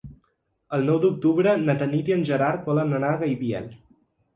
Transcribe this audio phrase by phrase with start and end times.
[0.77, 3.75] El nou d'octubre na Tanit i en Gerard volen anar a Gaibiel.